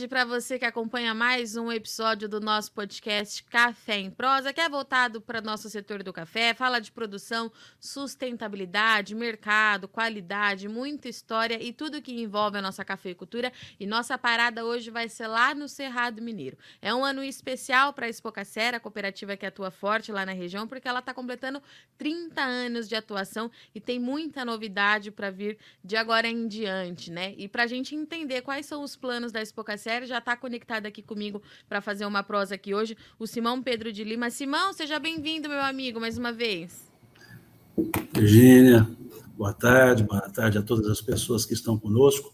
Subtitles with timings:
[0.00, 4.58] Tarde para você que acompanha mais um episódio do nosso podcast Café em Prosa, que
[4.58, 11.62] é voltado para nosso setor do café, fala de produção, sustentabilidade, mercado, qualidade, muita história
[11.62, 13.52] e tudo que envolve a nossa cafeicultura.
[13.78, 16.56] E nossa parada hoje vai ser lá no Cerrado Mineiro.
[16.80, 20.66] É um ano especial para a Expocacera, a cooperativa que atua forte lá na região,
[20.66, 21.62] porque ela está completando
[21.98, 27.34] 30 anos de atuação e tem muita novidade para vir de agora em diante, né?
[27.36, 29.42] E para a gente entender quais são os planos da
[30.06, 34.04] Já está conectado aqui comigo para fazer uma prosa aqui hoje, o Simão Pedro de
[34.04, 34.30] Lima.
[34.30, 36.88] Simão, seja bem-vindo, meu amigo, mais uma vez.
[38.12, 38.86] Virgínia,
[39.36, 42.32] boa tarde, boa tarde a todas as pessoas que estão conosco.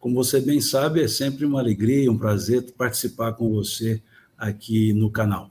[0.00, 4.02] Como você bem sabe, é sempre uma alegria, um prazer participar com você
[4.38, 5.50] aqui no canal.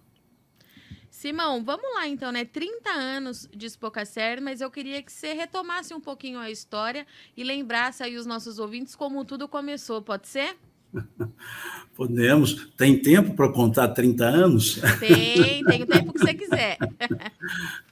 [1.09, 2.45] Simão, vamos lá então, né?
[2.45, 7.43] 30 anos de Spocacer, mas eu queria que você retomasse um pouquinho a história e
[7.43, 10.55] lembrasse aí os nossos ouvintes como tudo começou, pode ser?
[11.95, 12.67] Podemos.
[12.77, 14.81] Tem tempo para contar 30 anos?
[14.99, 16.77] Tem, tem o tempo que você quiser.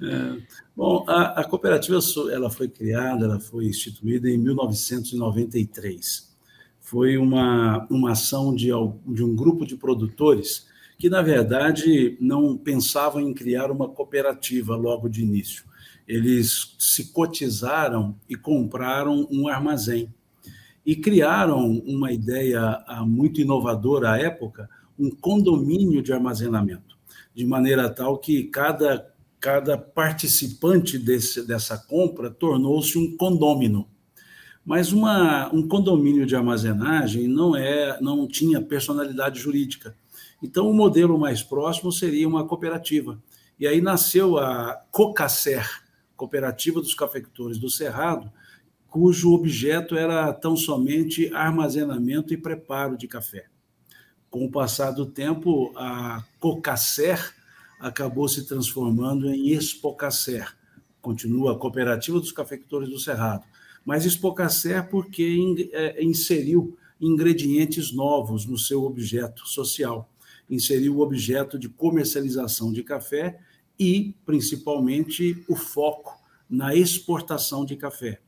[0.01, 0.37] É,
[0.75, 1.97] bom, a, a, cooperativa
[2.31, 6.35] ela foi criada, ela foi instituída em 1993.
[6.81, 8.69] Foi uma, uma ação de,
[9.07, 10.67] de um grupo de produtores
[10.97, 15.63] que, na verdade, não pensavam em criar uma cooperativa logo de início.
[16.07, 20.13] Eles se cotizaram e compraram um armazém.
[20.85, 26.97] E criaram uma ideia ah, muito inovadora à época, um condomínio de armazenamento,
[27.33, 33.87] de maneira tal que cada, cada participante desse, dessa compra tornou-se um condômino.
[34.65, 39.95] Mas uma, um condomínio de armazenagem não é, não tinha personalidade jurídica.
[40.41, 43.21] Então, o modelo mais próximo seria uma cooperativa.
[43.59, 45.65] E aí nasceu a Cocacer,
[46.15, 48.31] Cooperativa dos Cafeicultores do Cerrado,
[48.93, 53.47] cujo objeto era tão somente armazenamento e preparo de café.
[54.29, 57.33] Com o passar do tempo, a Cocacer
[57.79, 60.55] acabou se transformando em Expocacer.
[61.01, 63.43] Continua a Cooperativa dos Cafeicultores do Cerrado,
[63.83, 70.07] mas Expocacer porque é, inseriu ingredientes novos no seu objeto social
[70.47, 73.39] inseriu o objeto de comercialização de café
[73.79, 76.15] e, principalmente, o foco
[76.47, 78.21] na exportação de café.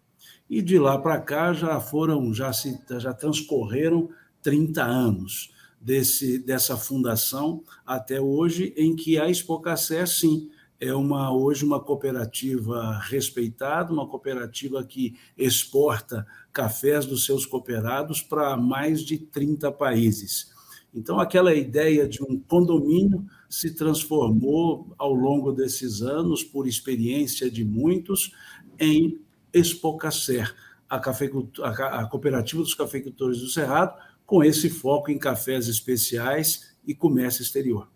[0.49, 4.09] E de lá para cá já foram, já, se, já transcorreram
[4.41, 5.51] 30 anos
[5.81, 12.99] desse, dessa fundação até hoje, em que a Expocacé, sim, é uma, hoje uma cooperativa
[13.03, 20.53] respeitada, uma cooperativa que exporta cafés dos seus cooperados para mais de 30 países.
[20.93, 27.65] Então, aquela ideia de um condomínio se transformou ao longo desses anos, por experiência de
[27.65, 28.31] muitos,
[28.79, 29.19] em
[29.57, 30.53] Expocacer,
[30.89, 37.41] a, a cooperativa dos cafeicultores do Cerrado, com esse foco em cafés especiais e comércio
[37.41, 37.89] exterior.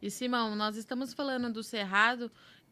[0.00, 2.30] E Simão, nós estamos falando do Cerrado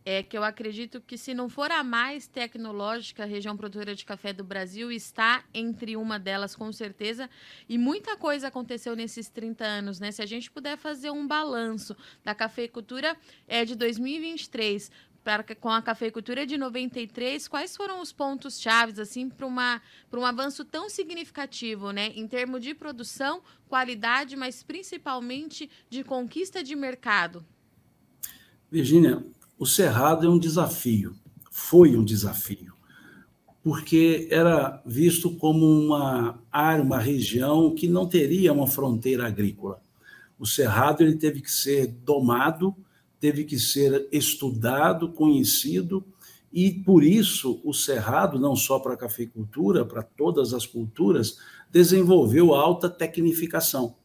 [0.09, 4.33] é que eu acredito que, se não for a mais tecnológica região produtora de café
[4.33, 7.29] do Brasil, está entre uma delas, com certeza.
[7.69, 10.13] E muita coisa aconteceu nesses 30 anos, né?
[10.13, 13.17] Se a gente puder fazer um balanço da cafeicultura
[13.49, 14.93] é, de 2023
[15.27, 20.21] para, com a cafeicultura de 93, quais foram os pontos chaves assim para uma para
[20.21, 26.77] um avanço tão significativo, né, em termos de produção, qualidade, mas principalmente de conquista de
[26.77, 27.45] mercado?
[28.71, 29.21] Virginia,
[29.59, 31.17] o Cerrado é um desafio,
[31.51, 32.75] foi um desafio,
[33.65, 39.83] porque era visto como uma área, uma região que não teria uma fronteira agrícola.
[40.39, 42.77] O Cerrado ele teve que ser domado,
[43.27, 46.05] teve que ser estudado, conhecido,
[46.53, 51.39] e por isso o Cerrado, não só para a cafeicultura, para todas as culturas,
[51.69, 53.97] desenvolveu alta tecnificação.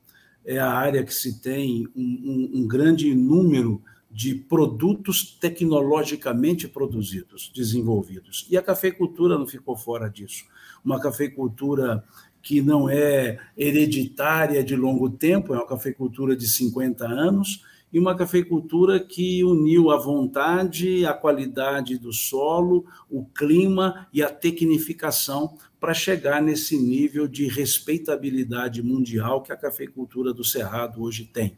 [0.44, 3.80] É a área que se tem um, um, um grande número
[4.10, 8.48] de produtos tecnologicamente produzidos, desenvolvidos.
[8.50, 10.46] E a cafeicultura não ficou fora disso.
[10.84, 12.04] Uma cafeicultura
[12.42, 18.16] que não é hereditária de longo tempo, é uma cafeicultura de 50 anos, e uma
[18.16, 25.94] cafeicultura que uniu a vontade, a qualidade do solo, o clima e a tecnificação para
[25.94, 31.58] chegar nesse nível de respeitabilidade mundial que a cafeicultura do Cerrado hoje tem.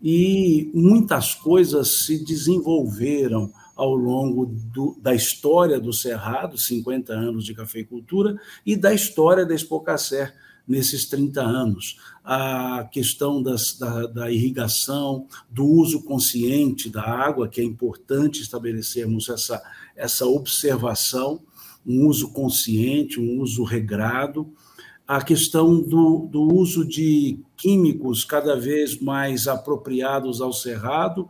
[0.00, 7.54] E muitas coisas se desenvolveram ao longo do, da história do Cerrado, 50 anos de
[7.54, 10.34] cafeicultura, e da história da Expocacer
[10.68, 11.98] nesses 30 anos.
[12.22, 19.30] A questão das, da, da, irrigação, do uso consciente da água, que é importante estabelecermos
[19.30, 19.62] essa,
[19.96, 21.40] essa observação,
[21.86, 24.52] um uso consciente, um uso regrado,
[25.06, 31.26] a questão do, do uso de químicos cada vez mais apropriados ao cerrado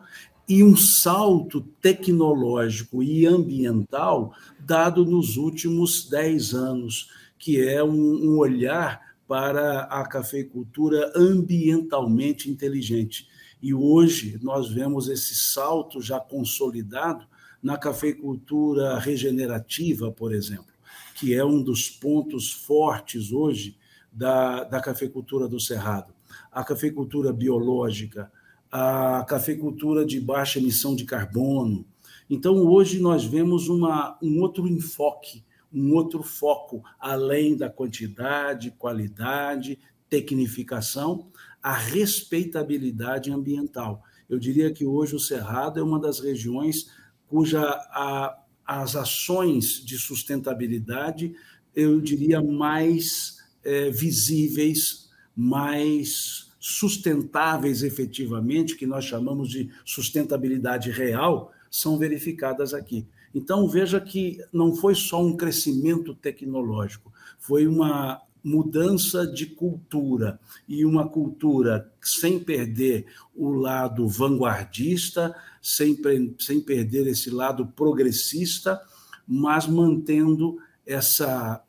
[0.49, 7.09] e um salto tecnológico e ambiental dado nos últimos dez anos,
[7.39, 13.29] que é um, um olhar para a cafeicultura ambientalmente inteligente.
[13.61, 17.27] E hoje nós vemos esse salto já consolidado
[17.63, 20.73] na cafeicultura regenerativa, por exemplo,
[21.15, 23.77] que é um dos pontos fortes hoje
[24.11, 26.15] da, da cafeicultura do Cerrado.
[26.51, 28.33] A cafeicultura biológica,
[28.71, 31.85] a cafeicultura de baixa emissão de carbono.
[32.31, 39.79] Então, hoje nós vemos uma, um outro enfoque, um outro foco, além da quantidade, qualidade,
[40.09, 41.31] tecnificação,
[41.63, 44.03] a respeitabilidade ambiental.
[44.29, 46.91] Eu diria que hoje o Cerrado é uma das regiões
[47.27, 51.35] cuja a, as ações de sustentabilidade,
[51.75, 61.99] eu diria, mais é, visíveis, mais sustentáveis efetivamente, que nós chamamos de sustentabilidade real, são
[61.99, 63.07] verificadas aqui.
[63.35, 70.85] Então, veja que não foi só um crescimento tecnológico, foi uma mudança de cultura e
[70.85, 75.97] uma cultura sem perder o lado vanguardista, sem,
[76.39, 78.81] sem perder esse lado progressista,
[79.27, 81.63] mas mantendo essa,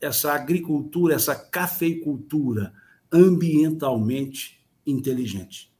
[0.00, 2.72] essa agricultura, essa cafeicultura
[3.12, 5.70] ambientalmente inteligente.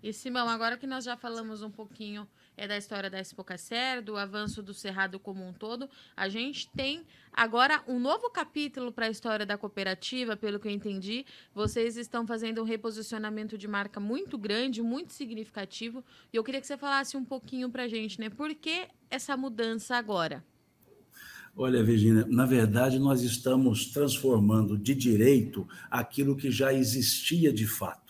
[0.00, 4.16] E Simão, agora que nós já falamos um pouquinho é da história da Expocacer, do
[4.16, 9.10] avanço do Cerrado como um todo, a gente tem agora um novo capítulo para a
[9.10, 11.24] história da cooperativa, pelo que eu entendi.
[11.54, 16.04] Vocês estão fazendo um reposicionamento de marca muito grande, muito significativo.
[16.32, 18.28] E eu queria que você falasse um pouquinho para a gente, né?
[18.28, 20.44] Por que essa mudança agora?
[21.56, 28.07] Olha, Virginia, na verdade, nós estamos transformando de direito aquilo que já existia de fato.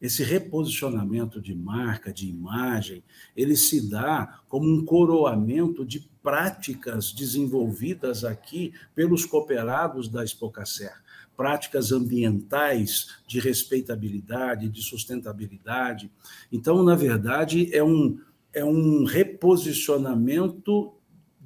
[0.00, 3.02] Esse reposicionamento de marca, de imagem,
[3.36, 10.92] ele se dá como um coroamento de práticas desenvolvidas aqui pelos cooperados da Expocacer
[11.38, 16.10] práticas ambientais de respeitabilidade, de sustentabilidade.
[16.50, 18.18] Então, na verdade, é um,
[18.52, 20.97] é um reposicionamento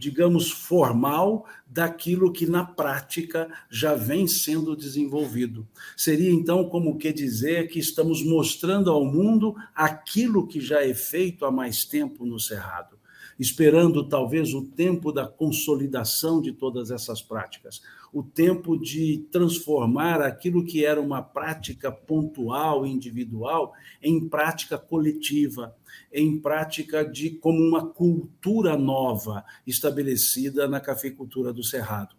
[0.02, 5.64] digamos, formal daquilo que na prática já vem sendo desenvolvido.
[5.96, 11.44] Seria então como que dizer que estamos mostrando ao mundo aquilo que já é feito
[11.44, 12.98] há mais tempo no Cerrado,
[13.38, 17.80] esperando talvez o tempo da consolidação de todas essas práticas,
[18.12, 25.74] o tempo de transformar aquilo que era uma prática pontual, individual, em prática coletiva
[26.12, 32.14] em prática de como uma cultura nova estabelecida na cafeicultura do Cerrado.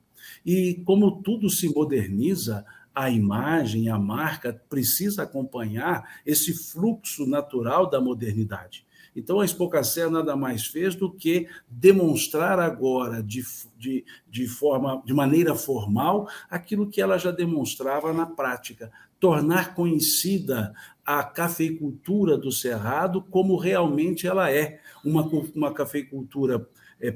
[0.45, 7.99] E como tudo se moderniza, a imagem, a marca precisa acompanhar esse fluxo natural da
[7.99, 8.85] modernidade.
[9.15, 13.43] Então, a Expocacé nada mais fez do que demonstrar agora, de,
[13.83, 20.73] de, de, forma, de maneira formal, aquilo que ela já demonstrava na prática, tornar conhecida
[21.05, 26.65] a cafeicultura do Cerrado como realmente ela é, uma, uma cafeicultura
[27.01, 27.13] é,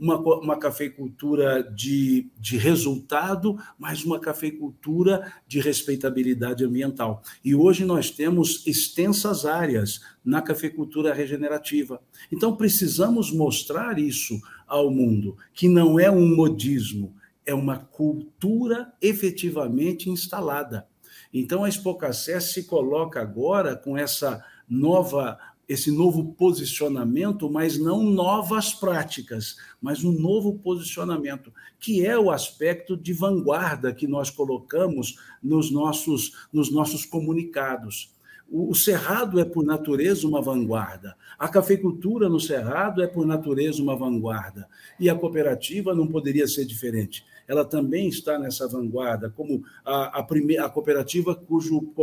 [0.00, 7.22] uma, uma cafeicultura de, de resultado, mas uma cafeicultura de respeitabilidade ambiental.
[7.44, 12.00] E hoje nós temos extensas áreas na cafeicultura regenerativa.
[12.32, 20.10] Então precisamos mostrar isso ao mundo, que não é um modismo, é uma cultura efetivamente
[20.10, 20.86] instalada.
[21.32, 28.72] Então a Expocacé se coloca agora com essa nova esse novo posicionamento, mas não novas
[28.72, 35.70] práticas, mas um novo posicionamento, que é o aspecto de vanguarda que nós colocamos nos
[35.70, 38.14] nossos, nos nossos comunicados.
[38.50, 41.14] O Cerrado é, por natureza, uma vanguarda.
[41.38, 44.68] A cafeicultura no Cerrado é, por natureza, uma vanguarda.
[44.98, 50.20] E a cooperativa não poderia ser diferente ela também está nessa vanguarda, como a, a,
[50.20, 51.94] a cooperativa cujo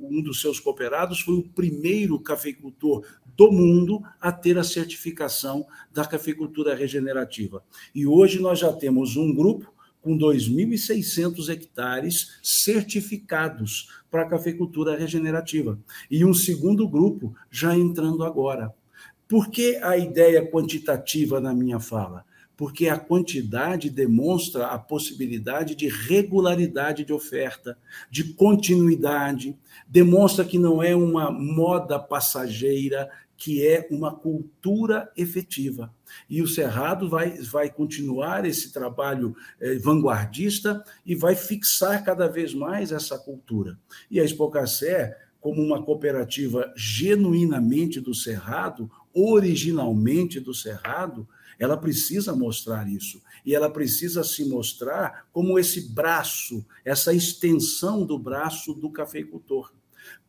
[0.00, 6.04] um dos seus cooperados foi o primeiro cafeicultor do mundo a ter a certificação da
[6.04, 7.62] cafeicultura regenerativa.
[7.94, 15.78] E hoje nós já temos um grupo com 2.600 hectares certificados para a cafeicultura regenerativa.
[16.10, 18.72] E um segundo grupo já entrando agora.
[19.26, 22.24] Por que a ideia quantitativa na minha fala?
[22.58, 27.78] porque a quantidade demonstra a possibilidade de regularidade de oferta,
[28.10, 35.94] de continuidade, demonstra que não é uma moda passageira que é uma cultura efetiva.
[36.28, 42.52] E o Cerrado vai, vai continuar esse trabalho eh, vanguardista e vai fixar cada vez
[42.52, 43.78] mais essa cultura.
[44.10, 51.26] E a Expocacé, como uma cooperativa genuinamente do Cerrado, originalmente do Cerrado,
[51.60, 53.22] ela precisa mostrar isso.
[53.46, 59.72] E ela precisa se mostrar como esse braço, essa extensão do braço do cafeicultor.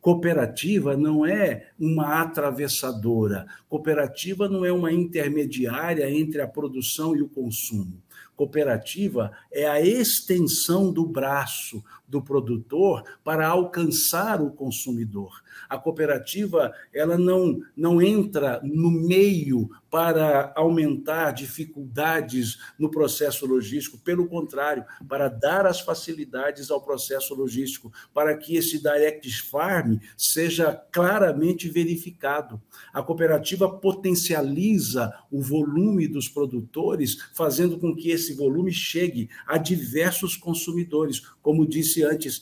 [0.00, 7.28] Cooperativa não é uma atravessadora, cooperativa não é uma intermediária entre a produção e o
[7.28, 8.00] consumo.
[8.34, 15.42] Cooperativa é a extensão do braço do produtor para alcançar o consumidor.
[15.68, 24.28] A cooperativa ela não, não entra no meio para aumentar dificuldades no processo logístico, pelo
[24.28, 31.68] contrário, para dar as facilidades ao processo logístico, para que esse direct farm seja claramente
[31.68, 32.60] verificado.
[32.92, 40.36] A cooperativa potencializa o volume dos produtores, fazendo com que esse volume chegue a diversos
[40.36, 42.40] consumidores, como disse antes,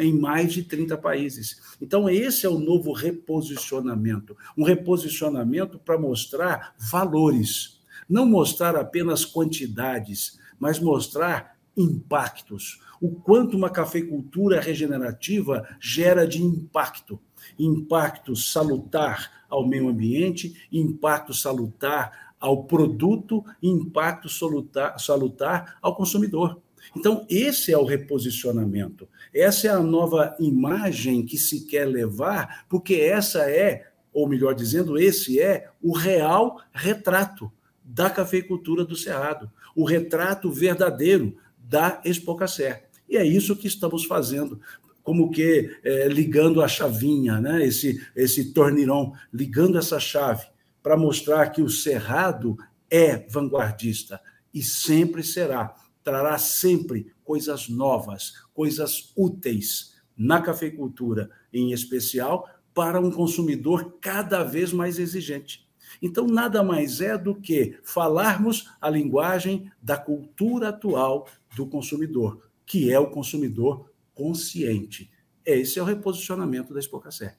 [0.00, 1.76] em mais de 30 países.
[1.80, 10.38] Então, esse é o novo reposicionamento um reposicionamento para mostrar valores, não mostrar apenas quantidades,
[10.58, 12.80] mas mostrar impactos.
[13.00, 17.18] O quanto uma cafeicultura regenerativa gera de impacto.
[17.58, 26.60] Impacto salutar ao meio ambiente, impacto salutar ao produto, impacto salutar, salutar ao consumidor.
[26.96, 29.08] Então, esse é o reposicionamento.
[29.34, 34.98] Essa é a nova imagem que se quer levar, porque essa é, ou melhor dizendo,
[34.98, 37.50] esse é o real retrato
[37.82, 42.84] da cafeicultura do Cerrado, o retrato verdadeiro da Expocacé.
[43.08, 44.60] E é isso que estamos fazendo,
[45.02, 47.64] como que é, ligando a chavinha, né?
[47.66, 50.46] esse, esse tornirão, ligando essa chave,
[50.82, 52.56] para mostrar que o Cerrado
[52.90, 54.20] é vanguardista
[54.52, 63.10] e sempre será trará sempre coisas novas, coisas úteis na cafeicultura, em especial para um
[63.10, 65.68] consumidor cada vez mais exigente.
[66.00, 72.90] Então, nada mais é do que falarmos a linguagem da cultura atual do consumidor, que
[72.90, 75.10] é o consumidor consciente.
[75.44, 77.36] Esse é o reposicionamento da Expocacé.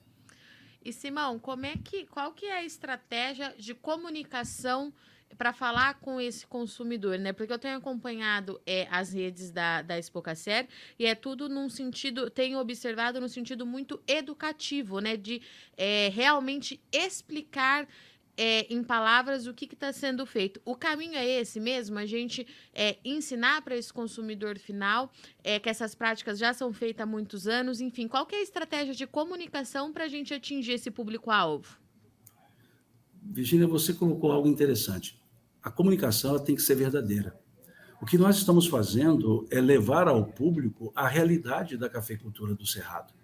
[0.84, 4.92] E Simão, como é que, qual que é a estratégia de comunicação
[5.36, 7.32] para falar com esse consumidor, né?
[7.32, 12.30] Porque eu tenho acompanhado é, as redes da, da Expocacer e é tudo num sentido,
[12.30, 15.16] tenho observado no sentido muito educativo, né?
[15.16, 15.42] De
[15.76, 17.88] é, realmente explicar
[18.36, 20.60] é, em palavras o que está sendo feito.
[20.64, 25.10] O caminho é esse mesmo, a gente é, ensinar para esse consumidor final
[25.42, 28.94] é, que essas práticas já são feitas há muitos anos, enfim, qual é a estratégia
[28.94, 31.78] de comunicação para a gente atingir esse público-alvo?
[33.22, 35.18] Virginia, você colocou algo interessante.
[35.62, 37.38] A comunicação tem que ser verdadeira.
[38.00, 43.14] O que nós estamos fazendo é levar ao público a realidade da cafeicultura do Cerrado.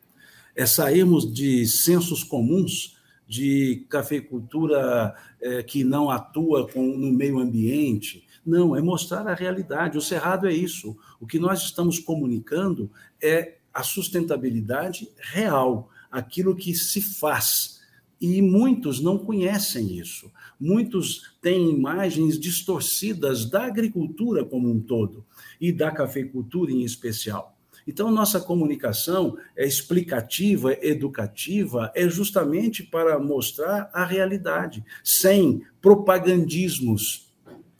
[0.56, 2.98] É sairmos de sensos comuns
[3.30, 8.26] de cafeicultura é, que não atua com, no meio ambiente.
[8.44, 9.96] Não, é mostrar a realidade.
[9.96, 10.96] O Cerrado é isso.
[11.20, 12.90] O que nós estamos comunicando
[13.22, 17.78] é a sustentabilidade real, aquilo que se faz
[18.20, 20.28] e muitos não conhecem isso.
[20.58, 25.24] Muitos têm imagens distorcidas da agricultura como um todo
[25.60, 27.56] e da cafeicultura em especial.
[27.90, 37.28] Então, nossa comunicação é explicativa, educativa, é justamente para mostrar a realidade, sem propagandismos.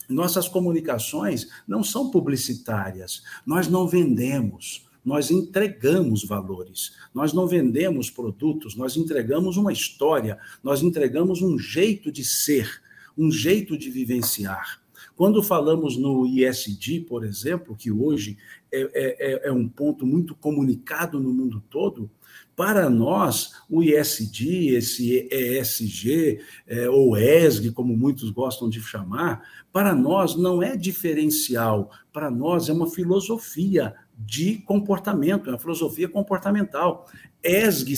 [0.09, 6.91] Nossas comunicações não são publicitárias, nós não vendemos, nós entregamos valores.
[7.13, 12.81] Nós não vendemos produtos, nós entregamos uma história, nós entregamos um jeito de ser,
[13.17, 14.80] um jeito de vivenciar.
[15.15, 18.37] Quando falamos no ISD, por exemplo, que hoje
[18.71, 22.09] é, é, é, é um ponto muito comunicado no mundo todo,
[22.55, 29.41] para nós, o ISD, esse ESG, é, ou ESG, como muitos gostam de chamar,
[29.71, 36.07] para nós não é diferencial, para nós é uma filosofia de comportamento, é uma filosofia
[36.07, 37.07] comportamental.
[37.43, 37.95] ESG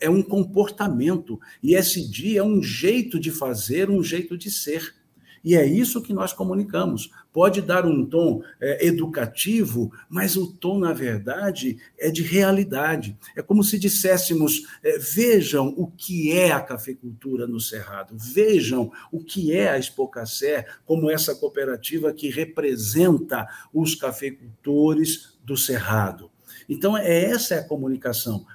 [0.00, 4.94] é um comportamento, e SD é um jeito de fazer, um jeito de ser.
[5.42, 7.10] E é isso que nós comunicamos.
[7.32, 13.16] Pode dar um tom é, educativo, mas o tom, na verdade, é de realidade.
[13.34, 19.22] É como se disséssemos: é, vejam o que é a cafeicultura no Cerrado, vejam o
[19.22, 26.30] que é a Expocacé, como essa cooperativa que representa os cafeicultores do Cerrado.
[26.68, 28.46] Então, é essa é a comunicação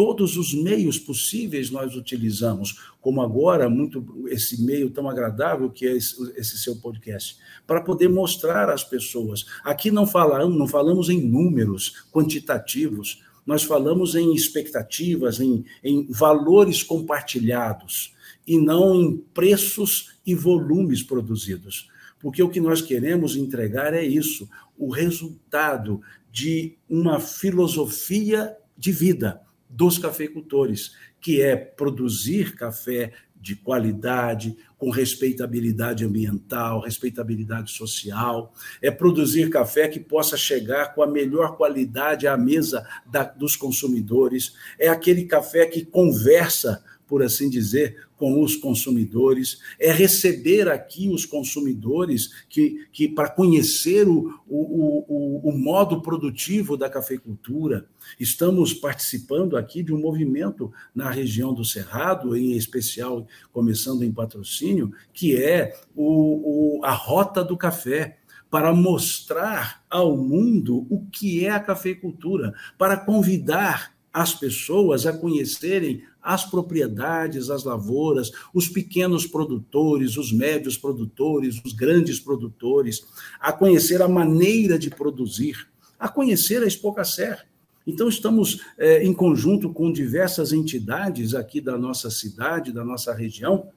[0.00, 5.94] todos os meios possíveis nós utilizamos, como agora, muito esse meio tão agradável que é
[5.94, 9.44] esse, seu podcast, para poder mostrar às pessoas.
[9.62, 16.82] Aqui não falamos, não falamos em números quantitativos, nós falamos em expectativas, em, em valores
[16.82, 18.14] compartilhados,
[18.46, 21.90] e não em preços e volumes produzidos.
[22.18, 26.00] Porque o que nós queremos entregar é isso, o resultado
[26.32, 36.04] de uma filosofia de vida dos cafeicultores, que é produzir café de qualidade, com respeitabilidade
[36.04, 42.86] ambiental, respeitabilidade social, é produzir café que possa chegar com a melhor qualidade à mesa
[43.06, 49.90] da, dos consumidores, é aquele café que conversa por assim dizer, com os consumidores, é
[49.90, 56.88] receber aqui os consumidores que, que para conhecer o, o, o, o modo produtivo da
[56.88, 57.84] cafeicultura.
[58.18, 64.92] Estamos participando aqui de um movimento na região do Cerrado, em especial começando em patrocínio,
[65.12, 71.58] que é o, a Rota do Café para mostrar ao mundo o que é a
[71.58, 80.32] cafeicultura, para convidar as pessoas a conhecerem as propriedades, as lavouras, os pequenos produtores, os
[80.32, 83.06] médios produtores, os grandes produtores,
[83.40, 87.46] a conhecer a maneira de produzir, a conhecer a Expocacer.
[87.86, 93.68] Então, estamos é, em conjunto com diversas entidades aqui da nossa cidade, da nossa região,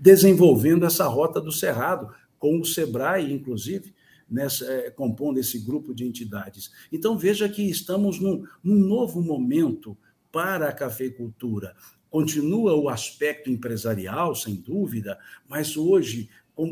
[0.00, 3.94] desenvolvendo essa rota do Cerrado, com o SEBRAE, inclusive,
[4.30, 6.70] nessa, é, compondo esse grupo de entidades.
[6.92, 9.96] Então, veja que estamos num, num novo momento
[10.30, 11.74] para a cafeicultura.
[12.08, 15.18] Continua o aspecto empresarial, sem dúvida,
[15.48, 16.28] mas hoje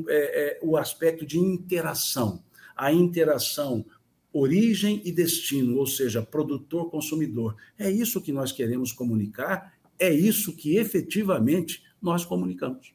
[0.08, 2.42] é, é, o aspecto de interação.
[2.76, 3.84] A interação
[4.32, 7.56] origem e destino, ou seja, produtor-consumidor.
[7.78, 12.92] É isso que nós queremos comunicar, é isso que efetivamente nós comunicamos.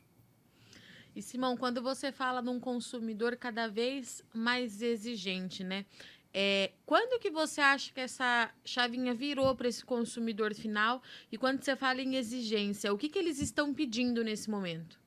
[1.15, 5.85] E Simão, quando você fala num consumidor cada vez mais exigente, né?
[6.33, 11.01] É, quando que você acha que essa chavinha virou para esse consumidor final?
[11.31, 14.99] E quando você fala em exigência, o que, que eles estão pedindo nesse momento?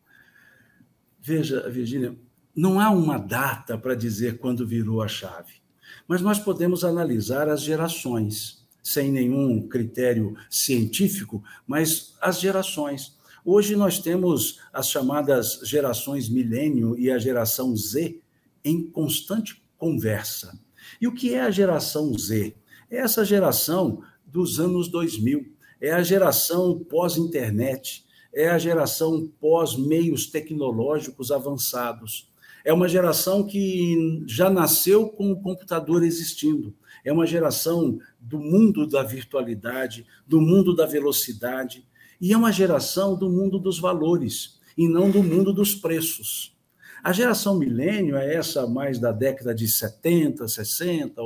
[1.21, 2.17] Veja, Virginia,
[2.55, 5.55] não há uma data para dizer quando virou a chave,
[6.07, 13.16] mas nós podemos analisar as gerações, sem nenhum critério científico, mas as gerações.
[13.49, 18.21] Hoje nós temos as chamadas gerações milênio e a geração Z
[18.65, 20.59] em constante conversa
[21.01, 22.55] e o que é a geração Z?
[22.91, 25.47] É essa geração dos anos 2000,
[25.81, 32.29] é a geração pós-internet, é a geração pós-meios tecnológicos avançados.
[32.65, 36.75] É uma geração que já nasceu com o computador existindo.
[37.05, 41.87] É uma geração do mundo da virtualidade, do mundo da velocidade,
[42.21, 46.55] e é uma geração do mundo dos valores, e não do mundo dos preços.
[47.03, 51.23] A geração milênio é essa mais da década de 70, 60,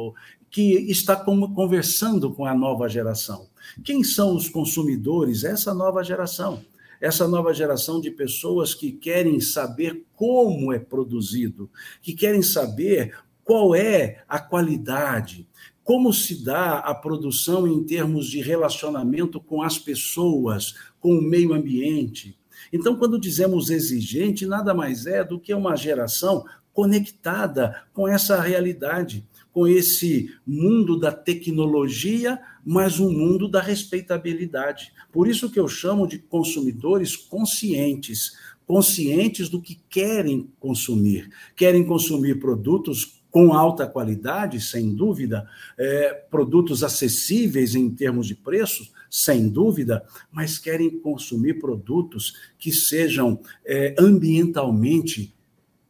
[0.50, 3.48] que está conversando com a nova geração.
[3.85, 5.44] Quem são os consumidores?
[5.44, 6.62] Essa nova geração.
[7.00, 11.70] Essa nova geração de pessoas que querem saber como é produzido,
[12.03, 15.48] que querem saber qual é a qualidade,
[15.90, 21.53] como se dá a produção em termos de relacionamento com as pessoas, com o meio
[21.53, 22.38] ambiente,
[22.72, 29.26] então, quando dizemos exigente, nada mais é do que uma geração conectada com essa realidade,
[29.53, 34.92] com esse mundo da tecnologia, mas um mundo da respeitabilidade.
[35.11, 41.29] Por isso que eu chamo de consumidores conscientes, conscientes do que querem consumir.
[41.57, 48.93] Querem consumir produtos com alta qualidade, sem dúvida, é, produtos acessíveis em termos de preços,
[49.09, 55.35] sem dúvida, mas querem consumir produtos que sejam é, ambientalmente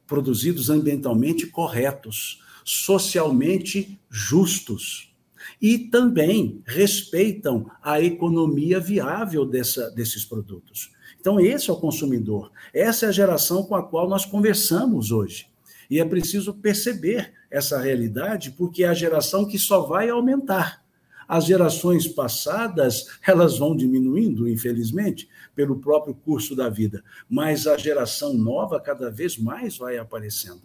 [0.07, 5.15] produzidos ambientalmente corretos, socialmente justos
[5.61, 10.91] e também respeitam a economia viável dessa, desses produtos.
[11.21, 15.50] Então, esse é o consumidor, essa é a geração com a qual nós conversamos hoje.
[15.91, 20.85] E é preciso perceber essa realidade, porque é a geração que só vai aumentar.
[21.27, 28.35] As gerações passadas, elas vão diminuindo, infelizmente, pelo próprio curso da vida, mas a geração
[28.35, 30.63] nova cada vez mais vai aparecendo.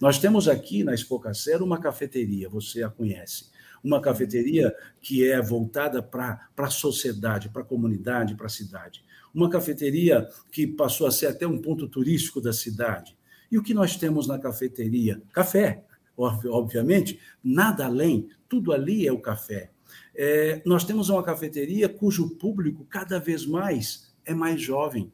[0.00, 3.46] Nós temos aqui na Expocacera uma cafeteria, você a conhece.
[3.82, 9.04] Uma cafeteria que é voltada para a sociedade, para a comunidade, para a cidade.
[9.32, 13.17] Uma cafeteria que passou a ser até um ponto turístico da cidade.
[13.50, 15.22] E o que nós temos na cafeteria?
[15.32, 15.84] Café,
[16.16, 19.70] obviamente, nada além, tudo ali é o café.
[20.14, 25.10] É, nós temos uma cafeteria cujo público cada vez mais é mais jovem.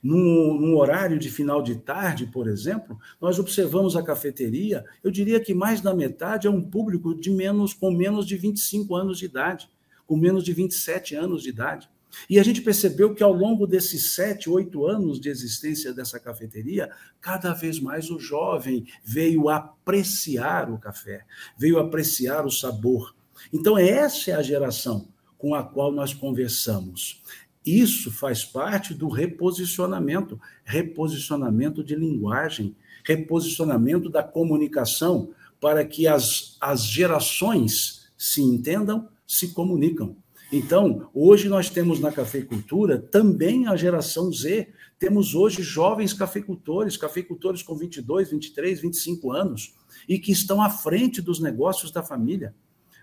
[0.00, 5.40] Num, num, horário de final de tarde, por exemplo, nós observamos a cafeteria, eu diria
[5.40, 9.24] que mais da metade é um público de menos com menos de 25 anos de
[9.24, 9.68] idade,
[10.06, 11.90] com menos de 27 anos de idade.
[12.28, 16.90] E a gente percebeu que ao longo desses sete, oito anos de existência dessa cafeteria,
[17.20, 21.24] cada vez mais o jovem veio apreciar o café,
[21.56, 23.14] veio apreciar o sabor.
[23.52, 27.22] Então, essa é a geração com a qual nós conversamos.
[27.64, 36.84] Isso faz parte do reposicionamento reposicionamento de linguagem, reposicionamento da comunicação, para que as, as
[36.84, 40.16] gerações se entendam, se comunicam.
[40.52, 44.68] Então, hoje nós temos na cafeicultura também a geração Z.
[44.98, 49.74] Temos hoje jovens cafeicultores, cafeicultores com 22, 23, 25 anos,
[50.06, 52.54] e que estão à frente dos negócios da família.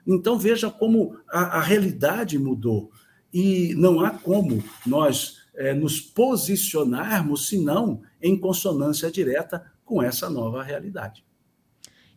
[0.06, 2.92] Então, veja como a, a realidade mudou.
[3.34, 10.62] E não há como nós é, nos posicionarmos, senão em consonância direta com essa nova
[10.62, 11.26] realidade.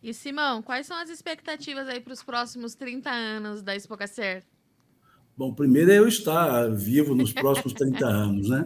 [0.01, 4.43] E Simão, quais são as expectativas aí para os próximos 30 anos da Expocacer?
[5.35, 8.65] Bom, primeiro é eu estar vivo nos próximos 30 anos, né?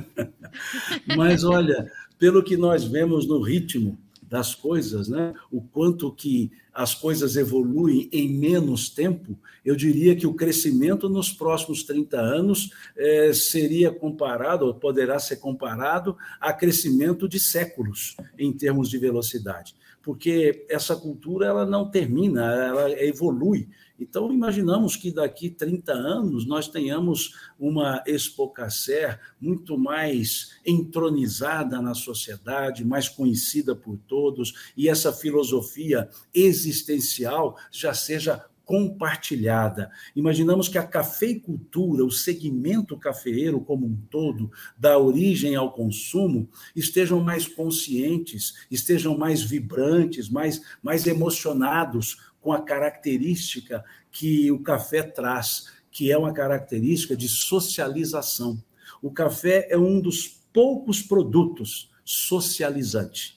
[1.16, 5.32] Mas olha, pelo que nós vemos no ritmo das coisas, né?
[5.50, 11.32] O quanto que as coisas evoluem em menos tempo, eu diria que o crescimento nos
[11.32, 18.52] próximos 30 anos é, seria comparado, ou poderá ser comparado, a crescimento de séculos em
[18.52, 25.48] termos de velocidade, porque essa cultura ela não termina, ela evolui então, imaginamos que daqui
[25.48, 34.72] 30 anos nós tenhamos uma Expocacer muito mais entronizada na sociedade, mais conhecida por todos,
[34.76, 39.92] e essa filosofia existencial já seja compartilhada.
[40.14, 47.20] Imaginamos que a cafeicultura, o segmento cafeeiro como um todo, da origem ao consumo, estejam
[47.20, 55.66] mais conscientes, estejam mais vibrantes, mais, mais emocionados com a característica que o café traz,
[55.90, 58.62] que é uma característica de socialização.
[59.02, 63.36] O café é um dos poucos produtos socializante.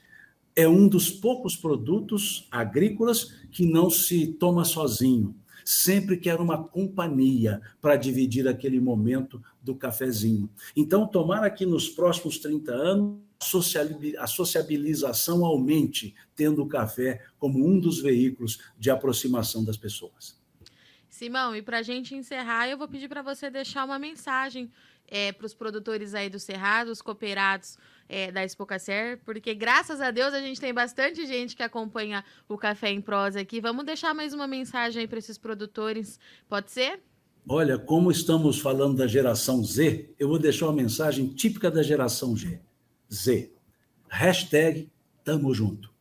[0.56, 5.36] É um dos poucos produtos agrícolas que não se toma sozinho.
[5.66, 10.50] Sempre quer uma companhia para dividir aquele momento do cafezinho.
[10.76, 13.30] Então, tomara que nos próximos 30 anos
[14.18, 20.38] a sociabilização aumente, tendo o café como um dos veículos de aproximação das pessoas.
[21.08, 24.72] Simão, e para a gente encerrar, eu vou pedir para você deixar uma mensagem
[25.08, 30.12] é, para os produtores aí do Cerrado, os cooperados é, da Expocacer, porque graças a
[30.12, 33.60] Deus a gente tem bastante gente que acompanha o Café em Prosa aqui.
[33.60, 37.02] Vamos deixar mais uma mensagem aí para esses produtores, pode ser?
[37.48, 42.36] Olha, como estamos falando da geração Z, eu vou deixar uma mensagem típica da geração
[42.36, 42.60] G.
[43.12, 43.52] Z.
[44.08, 44.90] Hashtag
[45.24, 45.92] tamo junto.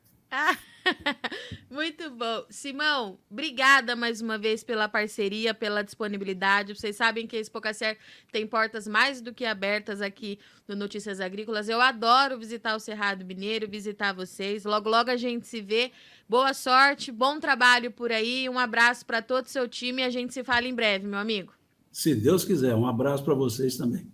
[1.70, 2.44] Muito bom.
[2.48, 6.74] Simão, obrigada mais uma vez pela parceria, pela disponibilidade.
[6.74, 7.98] Vocês sabem que a Expocacer
[8.32, 11.68] tem portas mais do que abertas aqui no Notícias Agrícolas.
[11.68, 14.64] Eu adoro visitar o Cerrado Mineiro, visitar vocês.
[14.64, 15.92] Logo, logo a gente se vê.
[16.28, 18.48] Boa sorte, bom trabalho por aí.
[18.48, 21.18] Um abraço para todo o seu time e a gente se fala em breve, meu
[21.18, 21.52] amigo.
[21.90, 22.74] Se Deus quiser.
[22.74, 24.06] Um abraço para vocês também.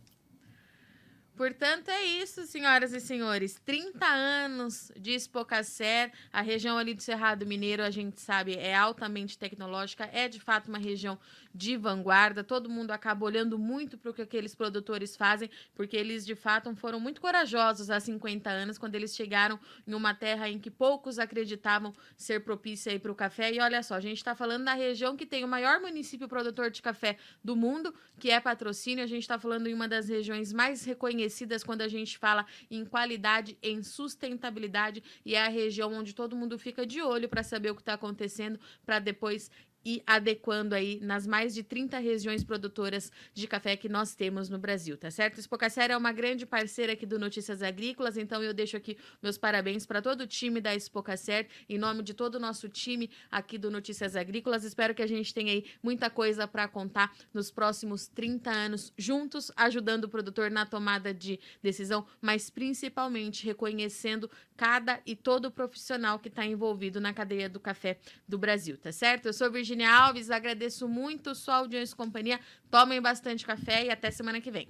[1.37, 3.61] Portanto, é isso, senhoras e senhores.
[3.65, 9.37] 30 anos de Espocacer, a região ali do Cerrado Mineiro, a gente sabe, é altamente
[9.37, 11.19] tecnológica, é de fato uma região
[11.55, 12.43] de vanguarda.
[12.43, 16.75] Todo mundo acaba olhando muito para o que aqueles produtores fazem, porque eles de fato
[16.75, 21.19] foram muito corajosos há 50 anos, quando eles chegaram em uma terra em que poucos
[21.19, 23.53] acreditavam ser propícia para o café.
[23.53, 26.71] E olha só, a gente está falando da região que tem o maior município produtor
[26.71, 29.05] de café do mundo, que é patrocínio.
[29.05, 32.85] A gente está falando em uma das regiões mais reconhecidas quando a gente fala em
[32.85, 37.71] qualidade, em sustentabilidade, e é a região onde todo mundo fica de olho para saber
[37.71, 39.51] o que está acontecendo, para depois
[39.85, 44.59] e adequando aí nas mais de 30 regiões produtoras de café que nós temos no
[44.59, 45.39] Brasil, tá certo?
[45.39, 49.85] Expocacer é uma grande parceira aqui do Notícias Agrícolas, então eu deixo aqui meus parabéns
[49.85, 53.71] para todo o time da Expocacer, em nome de todo o nosso time aqui do
[53.71, 54.65] Notícias Agrícolas.
[54.65, 59.51] Espero que a gente tenha aí muita coisa para contar nos próximos 30 anos juntos,
[59.57, 66.29] ajudando o produtor na tomada de decisão, mas principalmente reconhecendo cada e todo profissional que
[66.29, 69.27] está envolvido na cadeia do café do Brasil, tá certo?
[69.27, 72.39] Eu sou Virginia Virginia Alves, agradeço muito sua audiência e companhia.
[72.71, 74.69] Tomem bastante café e até semana que vem.